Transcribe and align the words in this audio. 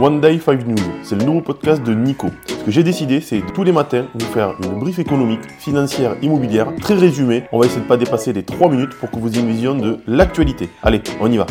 One 0.00 0.18
Day 0.22 0.38
5 0.38 0.66
News, 0.66 0.76
c'est 1.02 1.14
le 1.14 1.26
nouveau 1.26 1.42
podcast 1.42 1.82
de 1.82 1.92
Nico. 1.92 2.30
Ce 2.46 2.64
que 2.64 2.70
j'ai 2.70 2.82
décidé, 2.82 3.20
c'est 3.20 3.42
tous 3.52 3.64
les 3.64 3.72
matins 3.72 4.06
vous 4.14 4.24
faire 4.24 4.54
une 4.64 4.78
brief 4.78 4.98
économique, 4.98 5.42
financière, 5.58 6.16
immobilière, 6.22 6.74
très 6.76 6.94
résumée. 6.94 7.44
On 7.52 7.60
va 7.60 7.66
essayer 7.66 7.82
de 7.82 7.86
pas 7.86 7.98
dépasser 7.98 8.32
les 8.32 8.42
3 8.42 8.70
minutes 8.70 8.94
pour 8.94 9.10
que 9.10 9.18
vous 9.18 9.28
ayez 9.28 9.40
une 9.42 9.52
vision 9.52 9.76
de 9.76 9.98
l'actualité. 10.06 10.70
Allez, 10.82 11.02
on 11.20 11.30
y 11.30 11.36
va. 11.36 11.46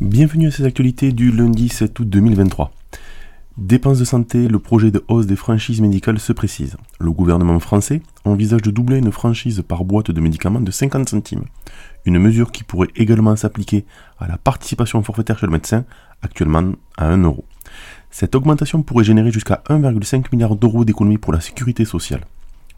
Bienvenue 0.00 0.48
à 0.48 0.50
ces 0.50 0.64
actualités 0.64 1.12
du 1.12 1.30
lundi 1.30 1.68
7 1.68 2.00
août 2.00 2.08
2023. 2.08 2.72
Dépenses 3.58 4.00
de 4.00 4.04
santé, 4.04 4.48
le 4.48 4.58
projet 4.58 4.90
de 4.90 5.04
hausse 5.06 5.26
des 5.26 5.36
franchises 5.36 5.80
médicales 5.80 6.18
se 6.18 6.32
précise. 6.32 6.76
Le 6.98 7.12
gouvernement 7.12 7.60
français 7.60 8.02
envisage 8.24 8.62
de 8.62 8.72
doubler 8.72 8.98
une 8.98 9.12
franchise 9.12 9.62
par 9.62 9.84
boîte 9.84 10.10
de 10.10 10.20
médicaments 10.20 10.60
de 10.60 10.72
50 10.72 11.08
centimes. 11.08 11.44
Une 12.06 12.18
mesure 12.18 12.50
qui 12.50 12.64
pourrait 12.64 12.88
également 12.96 13.36
s'appliquer 13.36 13.84
à 14.18 14.26
la 14.26 14.36
participation 14.36 15.00
forfaitaire 15.04 15.38
chez 15.38 15.46
le 15.46 15.52
médecin, 15.52 15.84
actuellement 16.22 16.72
à 16.96 17.06
1 17.06 17.18
euro. 17.22 17.44
Cette 18.10 18.34
augmentation 18.34 18.82
pourrait 18.82 19.04
générer 19.04 19.30
jusqu'à 19.30 19.62
1,5 19.68 20.26
milliard 20.32 20.56
d'euros 20.56 20.84
d'économies 20.84 21.18
pour 21.18 21.32
la 21.32 21.40
sécurité 21.40 21.84
sociale. 21.84 22.24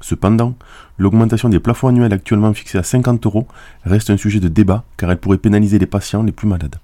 Cependant, 0.01 0.55
l'augmentation 0.99 1.49
des 1.49 1.61
plafonds 1.61 1.89
annuels 1.89 2.13
actuellement 2.13 2.53
fixés 2.53 2.79
à 2.79 2.83
50 2.83 3.25
euros 3.27 3.47
reste 3.85 4.11
un 4.11 4.17
sujet 4.17 4.41
de 4.41 4.49
débat 4.49 4.85
car 4.97 5.11
elle 5.11 5.19
pourrait 5.19 5.39
pénaliser 5.39 5.79
les 5.79 5.87
patients 5.87 6.23
les 6.23 6.33
plus 6.33 6.49
malades. 6.49 6.77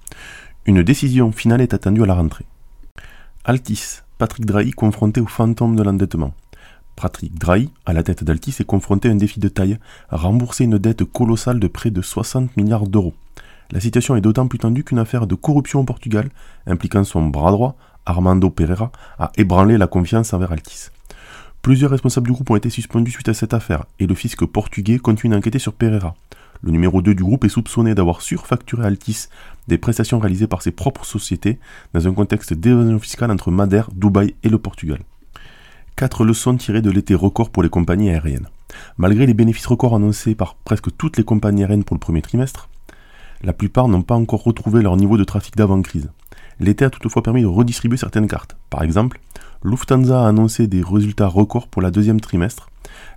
Une 0.65 0.81
décision 0.81 1.31
finale 1.31 1.61
est 1.61 1.73
attendue 1.73 2.03
à 2.03 2.05
la 2.05 2.15
rentrée. 2.15 2.45
Altis, 3.45 3.99
Patrick 4.17 4.45
Drahi 4.45 4.71
confronté 4.71 5.21
au 5.21 5.27
fantôme 5.27 5.75
de 5.75 5.83
l'endettement. 5.83 6.33
Patrick 6.95 7.37
Drahi, 7.37 7.69
à 7.85 7.93
la 7.93 8.03
tête 8.03 8.23
d'Altis, 8.23 8.55
est 8.59 8.65
confronté 8.65 9.09
à 9.09 9.11
un 9.11 9.15
défi 9.15 9.39
de 9.39 9.49
taille, 9.49 9.79
rembourser 10.09 10.63
une 10.63 10.77
dette 10.77 11.03
colossale 11.03 11.59
de 11.59 11.67
près 11.67 11.91
de 11.91 12.01
60 12.01 12.55
milliards 12.55 12.87
d'euros. 12.87 13.13
La 13.71 13.79
situation 13.79 14.15
est 14.15 14.21
d'autant 14.21 14.47
plus 14.47 14.59
tendue 14.59 14.83
qu'une 14.83 14.99
affaire 14.99 15.27
de 15.27 15.35
corruption 15.35 15.79
au 15.79 15.83
Portugal, 15.83 16.29
impliquant 16.67 17.03
son 17.03 17.23
bras 17.27 17.51
droit, 17.51 17.75
Armando 18.05 18.49
Pereira, 18.49 18.91
a 19.19 19.31
ébranlé 19.37 19.77
la 19.77 19.87
confiance 19.87 20.33
envers 20.33 20.51
Altis. 20.51 20.89
Plusieurs 21.61 21.91
responsables 21.91 22.27
du 22.27 22.33
groupe 22.33 22.49
ont 22.49 22.55
été 22.55 22.69
suspendus 22.69 23.11
suite 23.11 23.29
à 23.29 23.33
cette 23.33 23.53
affaire, 23.53 23.85
et 23.99 24.07
le 24.07 24.15
fisc 24.15 24.45
portugais 24.45 24.99
continue 24.99 25.33
d'enquêter 25.33 25.59
sur 25.59 25.73
Pereira. 25.73 26.15
Le 26.61 26.71
numéro 26.71 27.01
2 27.01 27.13
du 27.15 27.23
groupe 27.23 27.43
est 27.43 27.49
soupçonné 27.49 27.93
d'avoir 27.93 28.21
surfacturé 28.21 28.85
Altis 28.85 29.27
des 29.67 29.77
prestations 29.77 30.19
réalisées 30.19 30.47
par 30.47 30.61
ses 30.61 30.71
propres 30.71 31.05
sociétés 31.05 31.59
dans 31.93 32.07
un 32.07 32.13
contexte 32.13 32.53
d'évasion 32.53 32.99
fiscale 32.99 33.31
entre 33.31 33.51
Madère, 33.51 33.89
Dubaï 33.93 34.35
et 34.43 34.49
le 34.49 34.57
Portugal. 34.57 34.99
Quatre 35.95 36.25
leçons 36.25 36.55
tirées 36.55 36.81
de 36.81 36.89
l'été 36.89 37.15
record 37.15 37.49
pour 37.49 37.63
les 37.63 37.69
compagnies 37.69 38.09
aériennes. 38.09 38.47
Malgré 38.97 39.25
les 39.25 39.33
bénéfices 39.33 39.67
records 39.67 39.95
annoncés 39.95 40.35
par 40.35 40.55
presque 40.55 40.95
toutes 40.97 41.17
les 41.17 41.23
compagnies 41.23 41.63
aériennes 41.63 41.83
pour 41.83 41.95
le 41.95 41.99
premier 41.99 42.21
trimestre, 42.21 42.67
la 43.43 43.53
plupart 43.53 43.87
n'ont 43.87 44.01
pas 44.01 44.15
encore 44.15 44.43
retrouvé 44.43 44.81
leur 44.81 44.95
niveau 44.95 45.17
de 45.17 45.23
trafic 45.23 45.55
d'avant-crise. 45.55 46.09
L'été 46.59 46.85
a 46.85 46.89
toutefois 46.89 47.23
permis 47.23 47.41
de 47.41 47.47
redistribuer 47.47 47.97
certaines 47.97 48.27
cartes. 48.27 48.55
Par 48.69 48.83
exemple, 48.83 49.19
Lufthansa 49.63 50.23
a 50.23 50.27
annoncé 50.27 50.67
des 50.67 50.81
résultats 50.81 51.27
records 51.27 51.67
pour 51.67 51.81
la 51.81 51.91
deuxième 51.91 52.21
trimestre, 52.21 52.69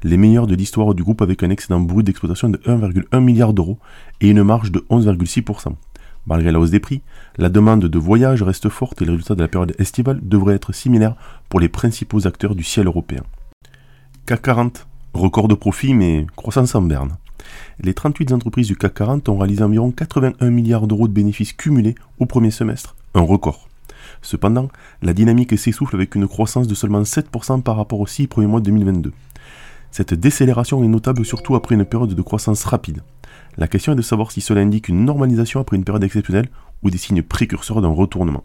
les 0.03 0.17
meilleurs 0.17 0.47
de 0.47 0.55
l'histoire 0.55 0.95
du 0.95 1.03
groupe 1.03 1.23
avec 1.23 1.43
un 1.43 1.51
excédent 1.51 1.81
brut 1.81 2.05
d'exploitation 2.05 2.49
de 2.49 2.59
1,1 2.59 3.21
milliard 3.21 3.53
d'euros 3.53 3.79
et 4.21 4.31
une 4.31 4.43
marge 4.43 4.73
de 4.73 4.81
11,6%. 4.91 5.75
Malgré 6.27 6.51
la 6.51 6.59
hausse 6.59 6.71
des 6.71 6.81
prix, 6.81 7.03
la 7.37 7.49
demande 7.49 7.85
de 7.85 7.99
voyage 7.99 8.43
reste 8.43 8.69
forte 8.69 9.01
et 9.01 9.05
les 9.05 9.13
résultats 9.13 9.37
de 9.37 9.43
la 9.43 9.49
période 9.49 9.75
estivale 9.79 10.19
devraient 10.23 10.57
être 10.57 10.73
similaires 10.73 11.15
pour 11.49 11.61
les 11.61 11.69
principaux 11.69 12.27
acteurs 12.27 12.57
du 12.57 12.65
ciel 12.65 12.87
européen. 12.87 13.23
CAC 14.27 14.43
40, 14.43 14.87
record 15.15 15.47
de 15.47 15.55
profit 15.55 15.95
mais 15.95 16.27
croissance 16.35 16.75
en 16.75 16.83
berne. 16.83 17.17
Les 17.81 17.95
38 17.95 18.33
entreprises 18.33 18.69
du 18.69 18.77
CAC 18.77 18.95
40 18.95 19.29
ont 19.29 19.39
réalisé 19.39 19.63
environ 19.63 19.91
81 19.91 20.51
milliards 20.51 20.87
d'euros 20.87 21.09
de 21.09 21.13
bénéfices 21.13 21.53
cumulés 21.53 21.95
au 22.19 22.27
premier 22.27 22.51
semestre, 22.51 22.97
un 23.15 23.21
record. 23.21 23.69
Cependant, 24.23 24.69
la 25.03 25.13
dynamique 25.13 25.57
s'essouffle 25.59 25.95
avec 25.95 26.15
une 26.15 26.27
croissance 26.27 26.67
de 26.67 26.75
seulement 26.75 27.03
7% 27.03 27.63
par 27.63 27.77
rapport 27.77 28.01
aux 28.01 28.07
6 28.07 28.27
premiers 28.27 28.47
mois 28.47 28.61
de 28.61 28.67
2022. 28.67 29.13
Cette 29.91 30.15
décélération 30.15 30.83
est 30.83 30.89
notable 30.89 31.25
surtout 31.25 31.55
après 31.55 31.75
une 31.75 31.85
période 31.85 32.15
de 32.15 32.23
croissance 32.23 32.65
rapide. 32.65 33.03
La 33.57 33.69
question 33.69 33.93
est 33.93 33.97
de 33.97 34.03
savoir 34.03 34.33
si 34.33 34.41
cela 34.41 34.61
indique 34.61 34.89
une 34.89 35.05
normalisation 35.05 35.61
après 35.61 35.77
une 35.77 35.85
période 35.85 36.05
exceptionnelle 36.05 36.49
ou 36.83 36.91
des 36.91 36.99
signes 36.99 37.23
précurseurs 37.23 37.81
d'un 37.81 37.89
retournement. 37.89 38.45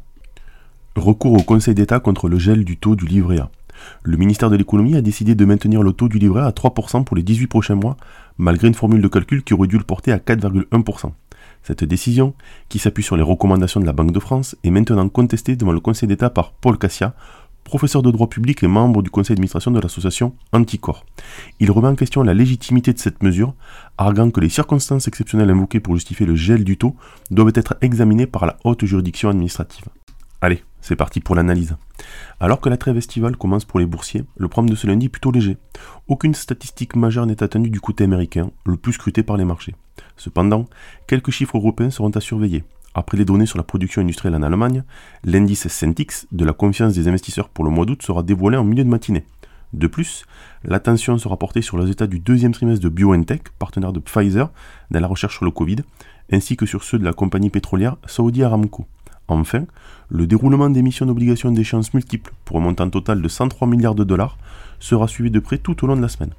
Recours 0.95 1.33
au 1.33 1.43
Conseil 1.43 1.73
d'État 1.75 1.99
contre 1.99 2.29
le 2.29 2.37
gel 2.37 2.63
du 2.63 2.77
taux 2.77 2.95
du 2.95 3.05
livret 3.05 3.39
A. 3.39 3.49
Le 4.03 4.17
ministère 4.17 4.49
de 4.49 4.55
l'économie 4.55 4.95
a 4.95 5.01
décidé 5.01 5.35
de 5.35 5.45
maintenir 5.45 5.83
le 5.83 5.93
taux 5.93 6.07
du 6.07 6.19
livret 6.19 6.41
à 6.41 6.51
3% 6.51 7.03
pour 7.03 7.15
les 7.15 7.23
18 7.23 7.47
prochains 7.47 7.75
mois, 7.75 7.97
malgré 8.37 8.67
une 8.67 8.73
formule 8.73 9.01
de 9.01 9.07
calcul 9.07 9.43
qui 9.43 9.53
aurait 9.53 9.67
dû 9.67 9.77
le 9.77 9.83
porter 9.83 10.11
à 10.11 10.17
4,1%. 10.17 11.11
Cette 11.63 11.83
décision, 11.83 12.33
qui 12.69 12.79
s'appuie 12.79 13.03
sur 13.03 13.15
les 13.15 13.23
recommandations 13.23 13.79
de 13.79 13.85
la 13.85 13.93
Banque 13.93 14.11
de 14.11 14.19
France, 14.19 14.55
est 14.63 14.71
maintenant 14.71 15.07
contestée 15.09 15.55
devant 15.55 15.71
le 15.71 15.79
Conseil 15.79 16.07
d'État 16.07 16.29
par 16.29 16.53
Paul 16.53 16.77
Cassia, 16.77 17.13
professeur 17.63 18.01
de 18.01 18.11
droit 18.11 18.27
public 18.27 18.63
et 18.63 18.67
membre 18.67 19.01
du 19.01 19.09
conseil 19.09 19.35
d'administration 19.35 19.71
de 19.71 19.79
l'association 19.79 20.35
Anticor. 20.51 21.05
Il 21.59 21.71
remet 21.71 21.87
en 21.87 21.95
question 21.95 22.23
la 22.23 22.33
légitimité 22.33 22.91
de 22.93 22.99
cette 22.99 23.23
mesure, 23.23 23.53
arguant 23.97 24.31
que 24.31 24.41
les 24.41 24.49
circonstances 24.49 25.07
exceptionnelles 25.07 25.51
invoquées 25.51 25.79
pour 25.79 25.95
justifier 25.95 26.25
le 26.25 26.35
gel 26.35 26.63
du 26.63 26.77
taux 26.77 26.95
doivent 27.29 27.53
être 27.55 27.75
examinées 27.81 28.27
par 28.27 28.45
la 28.45 28.57
haute 28.63 28.85
juridiction 28.85 29.29
administrative. 29.29 29.85
Allez, 30.43 30.63
c'est 30.81 30.95
parti 30.95 31.19
pour 31.19 31.35
l'analyse. 31.35 31.75
Alors 32.39 32.61
que 32.61 32.69
la 32.69 32.77
trêve 32.77 32.97
estivale 32.97 33.37
commence 33.37 33.63
pour 33.63 33.79
les 33.79 33.85
boursiers, 33.85 34.25
le 34.37 34.47
programme 34.47 34.71
de 34.71 34.75
ce 34.75 34.87
lundi 34.87 35.05
est 35.05 35.09
plutôt 35.09 35.31
léger. 35.31 35.57
Aucune 36.07 36.33
statistique 36.33 36.95
majeure 36.95 37.27
n'est 37.27 37.43
attendue 37.43 37.69
du 37.69 37.79
côté 37.79 38.05
américain, 38.05 38.49
le 38.65 38.75
plus 38.75 38.93
scruté 38.93 39.21
par 39.21 39.37
les 39.37 39.45
marchés. 39.45 39.75
Cependant, 40.17 40.65
quelques 41.05 41.29
chiffres 41.29 41.57
européens 41.57 41.91
seront 41.91 42.09
à 42.09 42.21
surveiller. 42.21 42.63
Après 42.95 43.17
les 43.17 43.23
données 43.23 43.45
sur 43.45 43.59
la 43.59 43.63
production 43.63 44.01
industrielle 44.01 44.33
en 44.33 44.41
Allemagne, 44.41 44.83
l'indice 45.23 45.67
Centix 45.67 46.25
de 46.31 46.43
la 46.43 46.53
confiance 46.53 46.95
des 46.95 47.07
investisseurs 47.07 47.47
pour 47.47 47.63
le 47.63 47.69
mois 47.69 47.85
d'août 47.85 48.01
sera 48.01 48.23
dévoilé 48.23 48.57
en 48.57 48.63
milieu 48.63 48.83
de 48.83 48.89
matinée. 48.89 49.25
De 49.73 49.85
plus, 49.85 50.25
l'attention 50.63 51.19
sera 51.19 51.37
portée 51.37 51.61
sur 51.61 51.77
les 51.77 51.91
états 51.91 52.07
du 52.07 52.19
deuxième 52.19 52.51
trimestre 52.51 52.83
de 52.83 52.89
BioNTech, 52.89 53.49
partenaire 53.59 53.93
de 53.93 53.99
Pfizer, 53.99 54.49
dans 54.89 54.99
la 54.99 55.07
recherche 55.07 55.37
sur 55.37 55.45
le 55.45 55.51
Covid, 55.51 55.77
ainsi 56.31 56.57
que 56.57 56.65
sur 56.65 56.83
ceux 56.83 56.97
de 56.97 57.05
la 57.05 57.13
compagnie 57.13 57.51
pétrolière 57.51 57.97
Saudi 58.07 58.43
Aramco. 58.43 58.87
Enfin, 59.39 59.63
le 60.09 60.27
déroulement 60.27 60.69
des 60.69 60.81
missions 60.81 61.05
d'obligation 61.05 61.51
d'échéance 61.51 61.93
multiples 61.93 62.33
pour 62.43 62.57
un 62.57 62.59
montant 62.59 62.89
total 62.89 63.21
de 63.21 63.27
103 63.27 63.67
milliards 63.67 63.95
de 63.95 64.03
dollars 64.03 64.37
sera 64.79 65.07
suivi 65.07 65.31
de 65.31 65.39
près 65.39 65.57
tout 65.57 65.83
au 65.83 65.87
long 65.87 65.95
de 65.95 66.01
la 66.01 66.09
semaine, 66.09 66.31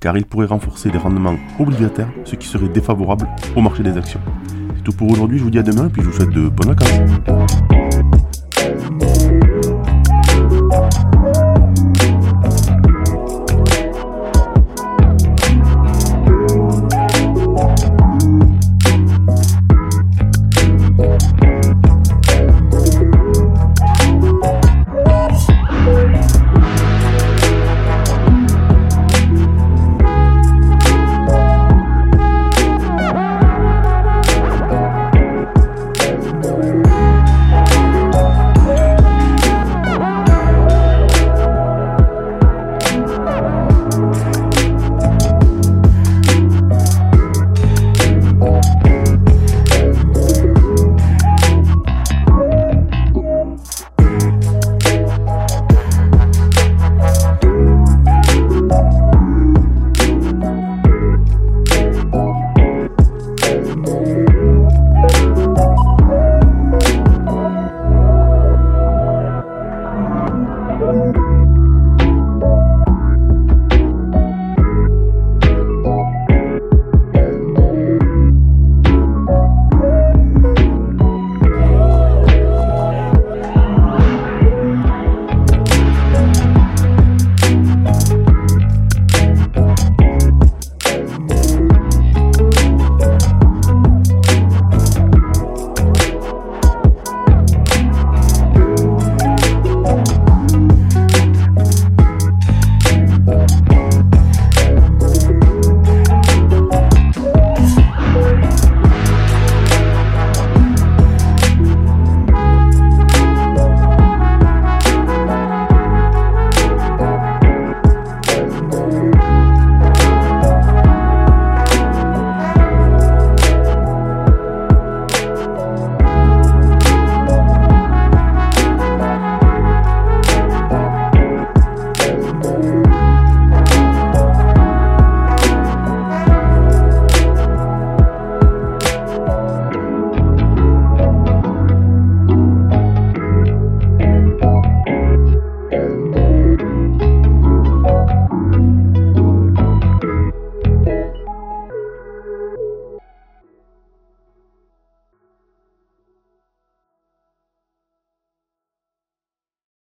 car 0.00 0.16
il 0.16 0.24
pourrait 0.24 0.46
renforcer 0.46 0.90
les 0.90 0.98
rendements 0.98 1.36
obligataires, 1.58 2.08
ce 2.24 2.36
qui 2.36 2.46
serait 2.46 2.68
défavorable 2.68 3.28
au 3.56 3.60
marché 3.60 3.82
des 3.82 3.96
actions. 3.96 4.20
C'est 4.76 4.84
tout 4.84 4.92
pour 4.92 5.10
aujourd'hui, 5.10 5.38
je 5.38 5.44
vous 5.44 5.50
dis 5.50 5.58
à 5.58 5.62
demain, 5.62 5.88
puis 5.88 6.02
je 6.02 6.08
vous 6.08 6.16
souhaite 6.16 6.30
de 6.30 6.48
bonnes 6.48 6.74
vacances. 6.74 7.87